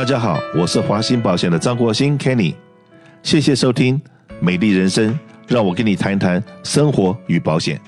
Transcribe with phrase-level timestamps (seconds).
[0.00, 2.54] 大家好，我是华兴保险的张国兴 Kenny，
[3.22, 4.00] 谢谢收听
[4.40, 5.14] 美丽人生，
[5.46, 7.78] 让我跟你谈一谈生活与保险。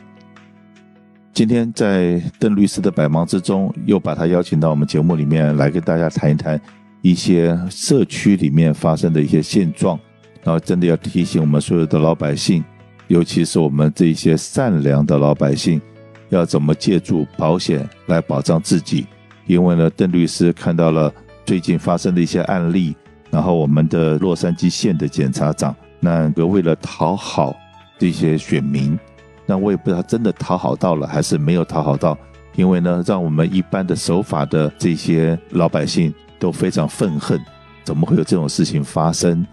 [1.33, 6.60] 今天在邓律师的百忙之中，又把他邀请到我们节目里面来跟大家谈一谈
[7.01, 9.99] 一些社区里面发生的一些现状，
[10.42, 12.63] 然后真的要提醒我们所有的老百姓，
[13.06, 15.81] 尤其是我们这些善良的老百姓，
[16.29, 19.06] 要怎么借助保险来保障自己，
[19.47, 21.10] 因为呢，邓律师看到了。
[21.45, 22.95] 最近发生的一些案例，
[23.30, 27.55] 然后我们的洛杉矶县的检察长，那个为了讨好
[27.98, 28.98] 这些选民，
[29.47, 32.16] 那我也不知道真的讨好到了还是没有讨好到，
[32.55, 37.41] 因为呢，让我们一般的守法的这些老百姓都非常愤恨，
[37.84, 39.45] 怎么会有这种事情发生？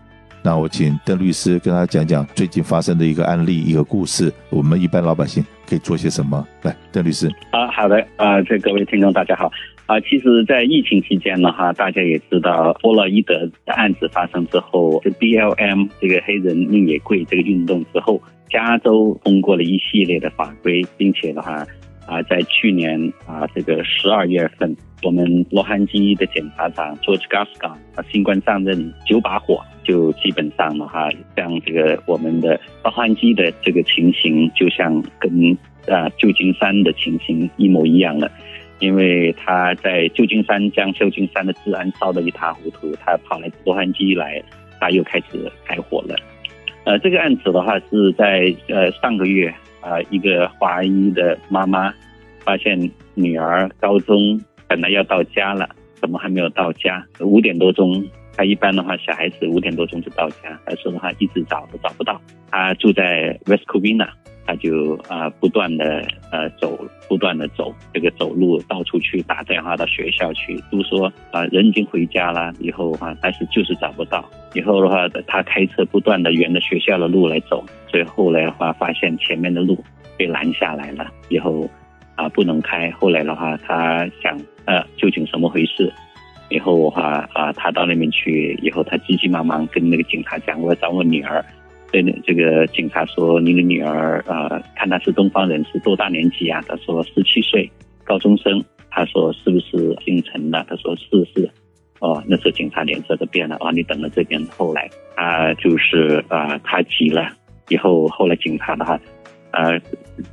[0.42, 6.48] 那我请邓律师跟他讲讲最近发生的一个案例、一个故事，我们一般老百姓可以做些什么？
[6.62, 7.28] 来，邓律师。
[7.52, 9.52] 啊，好的，啊，这各位听众大家好。
[9.90, 21.66] 啊，其实，在疫情期间呢，哈，大家也知道，弗洛伊德的案子发生之后，这 BLM 这个黑人命也贵这个运动之后，加州通过了一系列的法规，并且的话，
[22.06, 38.30] 啊，在去年啊，这个十二月份，我们洛杉矶的检察长 George Gascon 啊，新官上任九把火，就基本上的话，像这个我们的洛杉矶的这个情形，就像跟啊旧金山的情形一模一样了。
[38.80, 44.42] 因为他在旧金山将旧金山的治安烧得一塌糊涂，他跑来洛杉矶来，
[44.80, 46.16] 他又开始开火了。
[46.86, 49.50] 呃，这个案子的话是在呃上个月
[49.82, 51.94] 啊、呃，一个华裔的妈妈
[52.44, 57.06] 发现女儿高中本来要到家了，怎么还没有到家？
[57.20, 58.04] 五点多钟，
[58.40, 62.22] 他一般的话小孩子五点多钟就到家，但是的话一直找都找不到。
[62.50, 64.08] 他住在 West Covina。
[64.48, 66.76] 他就啊不断的呃走，
[67.08, 74.28] 不断的走，这个走路到处去打电话到学校去，都说啊人已经回家了，以后的话，但是就是找不到。
[74.56, 79.78] 以后的话，他开车不断的沿着学校的路来走，所以后来的话发现前面的路
[80.18, 81.70] 被拦下来了，以后
[82.16, 82.90] 啊不能开。
[82.92, 84.36] 后来的话，他想
[84.66, 85.94] 呃究竟什么回事？
[86.50, 91.44] 以后的话啊他到那边去，以后他急急忙忙跟那个警察讲，我要找我女儿。
[91.92, 97.68] 对，这个警察说：“你的女儿呃，看她是东方人，是多大年纪啊？”他说：“十七岁，
[98.04, 101.50] 高中生。”他说：“是不是姓陈的？”他说：“是是。”
[102.00, 103.72] 哦，那时候警察脸色都变了啊！
[103.72, 107.28] 你等了这边，后来他就是啊、呃，他急了，
[107.68, 108.98] 以后后来警察的话，
[109.52, 109.78] 呃，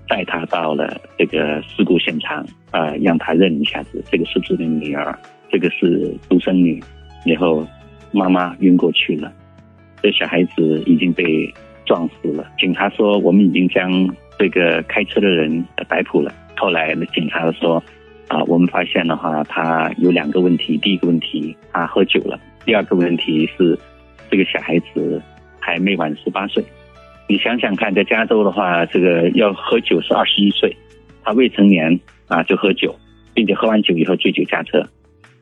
[0.06, 5.18] 带他到了这个事故现场啊、让他认一下子，这个是不是你女儿？
[5.50, 6.82] 这个是独生女，
[7.24, 7.66] 以后
[8.12, 9.32] 妈妈晕过去了。
[10.02, 11.52] 这小孩子已经被
[11.84, 12.46] 撞死了。
[12.58, 13.90] 警察说，我们已经将
[14.38, 16.32] 这个开车的人逮捕了。
[16.56, 17.82] 后来警察说，
[18.28, 20.76] 啊，我们发现的话，他有两个问题。
[20.78, 23.78] 第一个问题，他喝酒了；第二个问题是，
[24.30, 25.20] 这个小孩子
[25.60, 26.64] 还没满十八岁。
[27.28, 30.76] 你想想看，在加州的话，这个要喝酒是二十一岁，
[31.24, 32.94] 他未成年啊就喝酒，
[33.34, 34.86] 并且喝完酒以后醉酒驾车，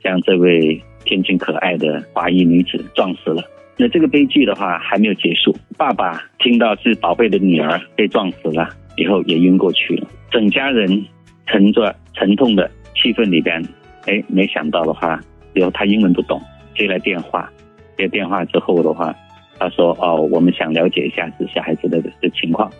[0.05, 3.43] 将这位天真可爱的华裔女子撞死了。
[3.77, 11.05] 那这个悲剧的话还没有结束，爸爸听到是宝贝的女儿被撞死了以后也晕过去了，整家人
[11.47, 13.61] 沉着沉痛的气氛里边，
[14.07, 15.21] 哎，没想到的话，
[15.55, 16.41] 以后他英文不懂，
[16.77, 17.51] 接来电话，
[17.99, 19.13] 接电话之后的话，
[19.59, 22.71] 他说哦，我们想了解一下这小孩子的的情况。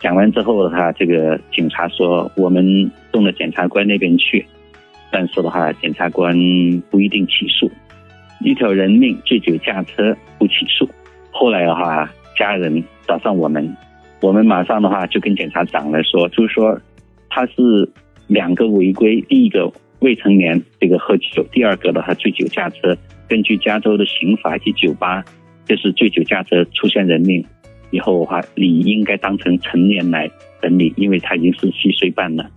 [0.00, 4.44] 讲完之后的话，这个警察说我们送到检察官那边去，
[5.14, 6.34] 但是的话，检察官
[6.90, 7.70] 不一定起诉。
[8.40, 10.90] 一条人命，醉酒驾车不起诉。
[11.30, 13.76] 后来的话，家人找上我们，
[14.20, 16.76] 我们马上的话就跟检察长来说，就是说
[17.30, 17.88] 他是
[18.26, 22.98] 两个违规，第一个未成年这个喝酒，第二个的话醉酒驾车。
[23.28, 25.24] 根据加州的刑法一九八，
[25.64, 27.44] 就是醉酒驾车出现人命
[27.92, 30.28] 以后的话，理应该当成成年来
[30.60, 32.50] 审理，因为他已经是七岁半了，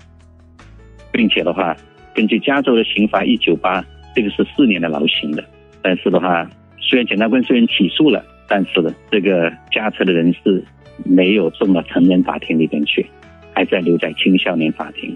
[1.11, 1.77] 并且的话，
[2.17, 3.85] 根据加州的刑法一九八，
[4.15, 5.45] 这个是四年的劳刑的。
[5.83, 6.49] 但是的话，
[6.79, 10.63] 虽然检察官虽然起诉了，但是呢，这个驾车的人是
[11.05, 13.05] 没有送到成人法庭里边去，
[13.53, 15.15] 还在留在青少年法庭。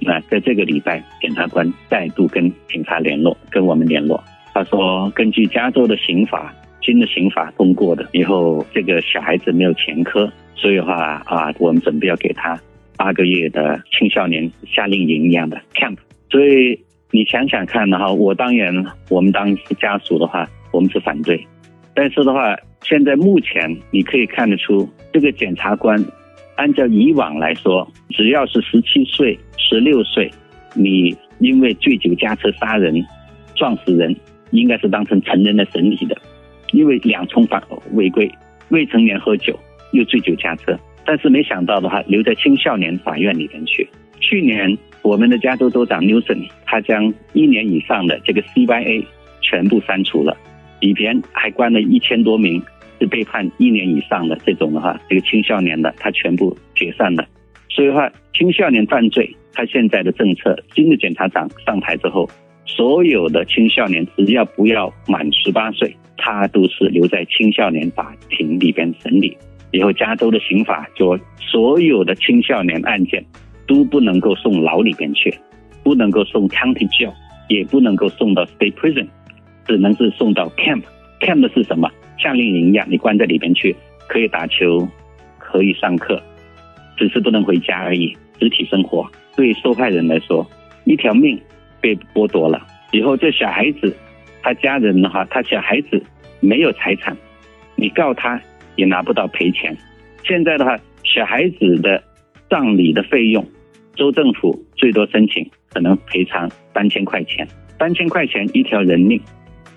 [0.00, 4.20] 那在这个礼拜，检察官再度跟警察联络，跟我们联络，
[4.52, 12.58] 他说根据加州的刑法，新的刑法通过的以后，这个小孩子没有前科，所以的话啊，我们准备要给他
[12.96, 15.96] 八个月的青少年夏令营一样的 camp，
[16.30, 16.84] 所以。
[17.12, 18.72] 你想想看的哈，我当然，
[19.08, 21.44] 我们当家属的话，我们是反对。
[21.92, 25.98] 但是的话，现在目前你可以看得出，这个检察官
[26.54, 30.30] 按照以往来说，只要是十七岁、十六岁，
[30.72, 33.04] 你因为醉酒驾车杀人、
[33.56, 34.14] 撞死人，
[34.52, 36.16] 应该是当成成人的审理的，
[36.70, 37.60] 因为两重犯
[37.94, 38.30] 违规，
[38.68, 39.58] 未成年喝酒
[39.90, 43.88] 又醉酒驾车，但是没想到的话，留在青少年法院里面去。
[44.20, 49.04] 去年我们的加州州长 Newsom 他将一年以上的这个 CYA
[49.40, 50.36] 全部删除了，
[50.80, 52.62] 里边还关了一千多名
[53.00, 57.26] 是被判一年以上的这种的话，这个青少年的他全部解散了。
[57.68, 62.28] 所以的话，青少年犯罪他现在的政策，新的检察长上台之后。
[62.66, 69.36] 所有的青少年只要不要满十八岁，他都是留在青少年法庭里边审理。
[69.72, 73.24] 以后加州的刑法就所有的青少年案件
[73.70, 75.32] 都不能够送牢里边去，
[75.84, 77.12] 不能够送 county jail，
[77.48, 79.06] 也不能够送到 state prison，
[79.64, 80.82] 只能是送到 camp。
[81.20, 81.88] camp 是什么？
[82.18, 83.76] 夏令营一样，你关在里边去，
[84.08, 84.88] 可以打球，
[85.38, 86.20] 可以上课，
[86.96, 88.12] 只是不能回家而已。
[88.40, 90.44] 集体生活对受害人来说，
[90.84, 91.40] 一条命。
[91.82, 92.60] 被剥夺了
[92.92, 93.96] 以后，这小孩子，
[94.42, 96.02] 他家人的话，他小孩子
[96.40, 97.16] 没有财产，
[97.74, 98.38] 你告他
[98.76, 99.74] 也拿不到赔钱。
[100.22, 102.02] 现在的话，小孩子的
[102.50, 103.42] 葬礼的费用，
[103.94, 107.46] 州政府最多申请可能赔偿三千块钱，
[107.78, 109.20] 三千块钱一条人命，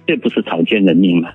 [0.08, 1.32] 这不是草菅人命吗？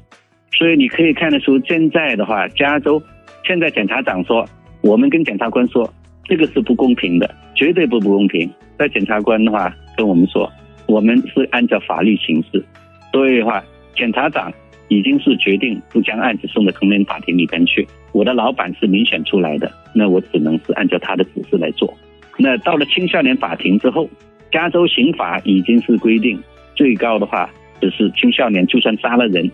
[0.52, 3.02] 所以你可以看得出，现在的话，加州
[3.44, 4.44] 现在检察长说，
[4.80, 5.92] 我们跟检察官说，
[6.24, 8.50] 这个是不公平的，绝对不不公平。
[8.78, 10.50] 那检察官的话跟我们说。
[10.86, 12.64] 我们是按照法律行事，
[13.12, 13.62] 所以的话，
[13.94, 14.50] 检察长
[14.88, 17.86] 已经是决定不将案子送到成人法庭里边去。
[18.12, 21.94] 我的老板是民选出来的，那我只能是按照他的指示来做。
[22.38, 24.08] 那到了青少年法庭之后，
[24.50, 26.40] 加州刑法已经是规定，
[26.74, 27.50] 最高的话
[27.80, 29.50] 只是青少年就算杀了人，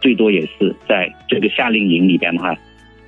[0.00, 2.54] 最多也是在这个夏令营里边的话，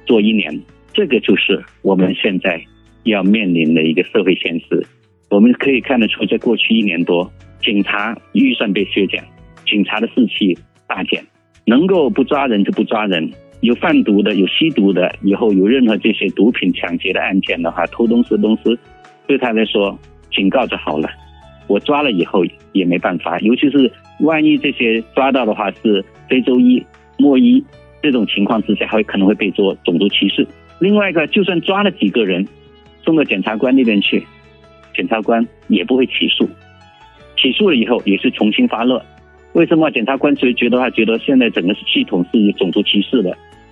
[0.06, 0.60] 做一年。
[0.92, 2.60] 这个就是我们现在
[3.04, 4.84] 要面临的一个社会现实。
[5.28, 7.30] 我们可以看得出，在过去一年多。
[7.62, 9.22] 警察预算被削减，
[9.66, 10.58] 警察的士气
[10.88, 11.22] 大减，
[11.66, 13.30] 能够不抓人就不抓人。
[13.60, 18.76] 有贩毒的，有吸毒的，以后有任何这些毒品抢劫的案件的话，偷东西东西，
[19.30, 19.96] 对他来说
[20.32, 21.08] 警告就好了。
[21.68, 23.88] 我抓了以后也没办法，尤其是
[24.18, 26.84] 万一这些抓到的话是非洲裔、
[27.16, 27.64] 墨裔
[28.02, 30.44] 这种情况之下，还可能会被做种族歧视。
[30.80, 32.44] 另外一个，就算抓了几个人，
[33.04, 34.26] 送到检察官那边去，
[34.96, 36.50] 检察官也不会起诉。
[37.36, 39.00] 起诉了以后也是重新发落，
[39.52, 43.30] 为什么检察官觉觉得话觉得现在整个系统是有种族歧视的？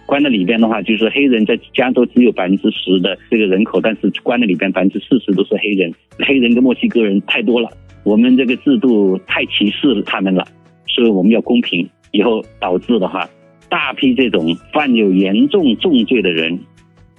[0.09, 5.93] 关在里边的话，就是黑人在加州只有百分之十的这个人口，但是关在里边百分之四十都是黑人，
[6.27, 7.69] 黑人跟墨西哥人太多了，
[8.05, 10.47] 我们这个制度太歧视他们了，
[10.87, 11.87] 所以我们要公平。
[12.11, 13.29] 以后导致的话，
[13.69, 16.59] 大批这种犯有严重重罪的人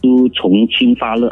[0.01, 1.31] 都从轻发落。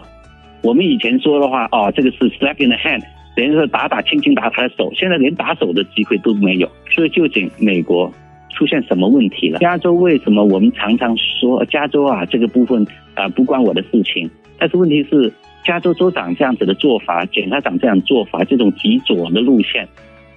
[0.61, 3.01] 我们以前说的话，哦，这个是 slap in the hand。
[3.35, 6.69] 等于说打打轻轻打他的手，现在连打手的机会都没有。
[6.93, 8.13] 所以究竟美国
[8.57, 9.59] 出现什么问题了？
[9.59, 12.83] 加州为什么我们常常说加州啊这个部分
[13.13, 14.27] 啊不关我的事情？
[14.57, 15.31] 但是问题是，
[15.63, 19.87] 加州州长这样子的做法，检察长这样做法，这种极左的路线，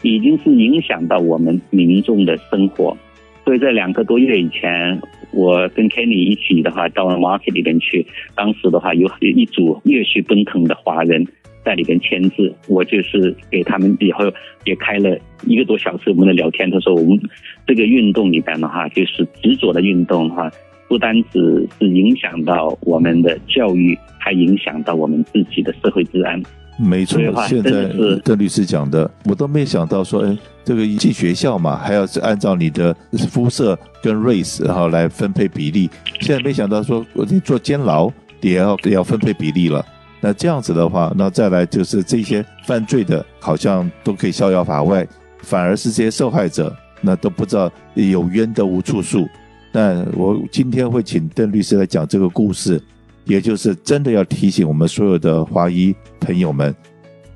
[0.02, 2.94] 已经是影响到我们民众的生活。
[3.42, 5.00] 所以在两个多月以前，
[5.32, 11.26] 我跟 Kenny 一起的话到了 Market 里边去，当时的话有一组热血奔腾的华人。
[11.64, 14.24] 在里边签字，我就是给他们以后
[14.64, 16.70] 也开了一个多小时我们的聊天。
[16.70, 17.20] 他说我们
[17.66, 20.50] 这个运动里边的话，就是执着的运动的话，
[20.88, 26.42] 不单只是影响到我们的教育，还影响到我们自己的社会治安。
[26.78, 27.84] 没错，现在
[28.24, 32.96] 邓律师讲的，我都没想到说，哎，这个进学校嘛，还要是按照你的
[33.28, 35.90] 肤色跟 race 然后来分配比例。
[36.20, 39.84] 现在没想到说，你做监牢也要也要分配比例了。
[40.20, 45.06] 那这样子的话，那再来就是这些犯罪的，好像都可以逍遥法外，
[45.42, 49.26] 反而是这些受害者，那都不知道有冤得无处诉。
[49.72, 52.82] 那我今天会请邓律师来讲这个故事，
[53.24, 56.74] 也就是真的要提醒我们所有的华裔朋友们，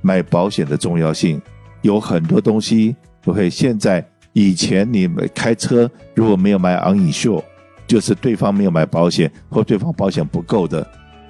[0.02, 1.40] 买保险的重要性。
[1.80, 7.42] 有很多东西，OK，现在以前你开车如果没有买昂影秀
[7.86, 10.86] 就是对方没有买保险，或对方保险不够的。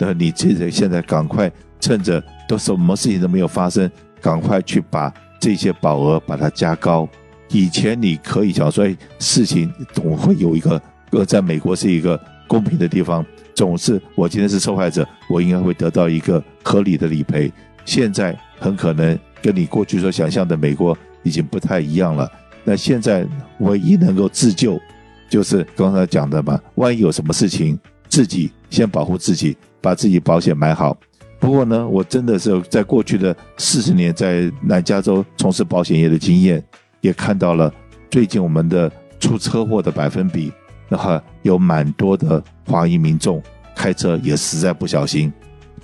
[0.07, 7.09] 那你这人现在赶快趁着都什么事情都没有发生，赶快去把这些保额把它加高。
[7.49, 10.81] 以前你可以想说，哎，事情总会有一个，
[11.13, 17.51] 呃，在美国是一个公平的地方，总是我今天是受害者，我应该会得到一个合理的理赔。
[17.87, 22.31] 现在很可能跟你过去所想象的美国已经不太一样了。
[22.63, 23.27] 那现在
[23.61, 24.79] 唯一能够自救，
[25.31, 27.79] 就是刚才讲的嘛，万一有什么事情，
[28.11, 29.57] 自己先保护自己。
[29.85, 30.97] 把自己保险买好。
[31.39, 36.65] 不过呢，我真的是在过去的四十年在南加州从事保险业的经验，
[37.03, 37.71] 也看到了
[38.11, 40.51] 最近我们的出车祸的百分比，
[40.89, 43.43] 那哈有蛮多的华裔民众
[43.77, 45.31] 开车也实在不小心，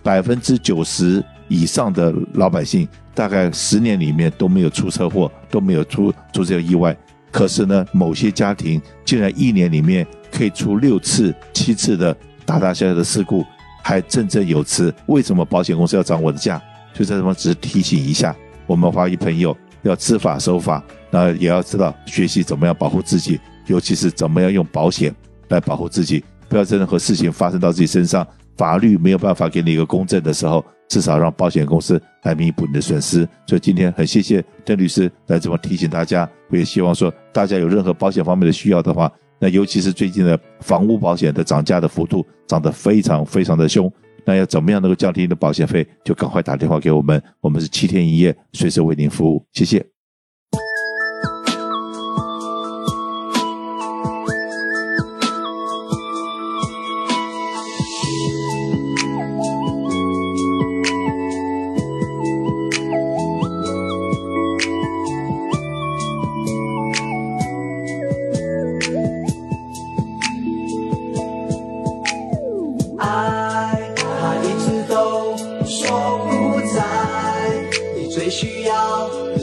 [0.02, 6.97] 百分之九十以上的老百姓大概十年里面都没有出车祸，都没有出出这个意外。
[7.30, 12.16] 可是呢，某些家庭竟然一年里面可以出六次、七次的
[12.47, 13.45] 大大小小的事故，
[13.82, 14.94] 还振振有词。
[15.06, 16.60] 为什么保险公司要涨我的价？
[16.92, 18.34] 就在这边只是提醒一下
[18.66, 25.14] 我们华裔朋友，要知法守法，那也要知道学习怎么样保护自己，尤其是怎么样用保险
[25.49, 30.64] 来保护自己，不要在任何事情发生到自己身上，法律没有办法给你一个公正的时候。
[30.90, 33.18] 至少让保险公司来弥补你的损失。
[33.46, 36.28] 所以今天很谢谢邓律师来这么提醒大家。
[36.49, 39.08] 我也希望说，大家有任何保险方面的需要的话，
[39.40, 43.90] 那尤其是最近的房屋保险的涨价的幅度涨得非常非常的凶，
[44.25, 49.44] 那要怎么样能够降低你的保险费，就赶快打电话给我们，我们是七天一夜，随时为您服务。
[49.52, 49.85] 谢谢。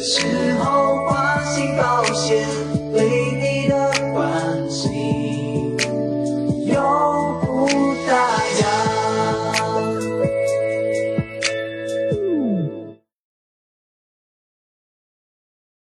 [0.08, 0.47] 需要的是。